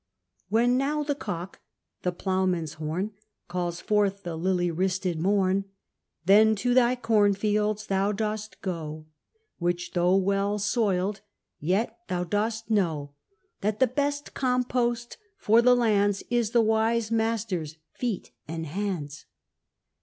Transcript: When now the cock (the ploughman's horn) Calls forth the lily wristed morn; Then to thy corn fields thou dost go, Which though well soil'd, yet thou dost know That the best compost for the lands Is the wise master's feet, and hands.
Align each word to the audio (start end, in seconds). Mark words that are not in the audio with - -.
When 0.49 0.77
now 0.77 1.03
the 1.03 1.13
cock 1.13 1.59
(the 2.01 2.11
ploughman's 2.11 2.73
horn) 2.73 3.11
Calls 3.47 3.79
forth 3.79 4.23
the 4.23 4.35
lily 4.35 4.71
wristed 4.71 5.19
morn; 5.19 5.65
Then 6.25 6.55
to 6.55 6.73
thy 6.73 6.95
corn 6.95 7.35
fields 7.35 7.85
thou 7.85 8.11
dost 8.11 8.59
go, 8.63 9.05
Which 9.59 9.91
though 9.91 10.15
well 10.15 10.57
soil'd, 10.57 11.21
yet 11.59 11.99
thou 12.07 12.23
dost 12.23 12.67
know 12.71 13.13
That 13.59 13.79
the 13.79 13.85
best 13.85 14.33
compost 14.33 15.17
for 15.37 15.61
the 15.61 15.75
lands 15.75 16.23
Is 16.31 16.49
the 16.49 16.61
wise 16.63 17.11
master's 17.11 17.77
feet, 17.93 18.31
and 18.47 18.65
hands. 18.65 19.25